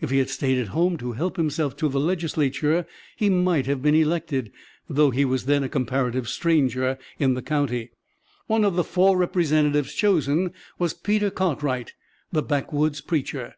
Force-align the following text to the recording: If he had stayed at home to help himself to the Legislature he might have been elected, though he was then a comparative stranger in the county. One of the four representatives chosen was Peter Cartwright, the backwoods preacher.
If 0.00 0.10
he 0.10 0.18
had 0.18 0.30
stayed 0.30 0.58
at 0.58 0.68
home 0.68 0.96
to 0.98 1.14
help 1.14 1.36
himself 1.36 1.76
to 1.78 1.88
the 1.88 1.98
Legislature 1.98 2.86
he 3.16 3.28
might 3.28 3.66
have 3.66 3.82
been 3.82 3.96
elected, 3.96 4.52
though 4.88 5.10
he 5.10 5.24
was 5.24 5.46
then 5.46 5.64
a 5.64 5.68
comparative 5.68 6.28
stranger 6.28 6.96
in 7.18 7.34
the 7.34 7.42
county. 7.42 7.90
One 8.46 8.62
of 8.64 8.76
the 8.76 8.84
four 8.84 9.16
representatives 9.18 9.92
chosen 9.92 10.52
was 10.78 10.94
Peter 10.94 11.28
Cartwright, 11.28 11.92
the 12.30 12.40
backwoods 12.44 13.00
preacher. 13.00 13.56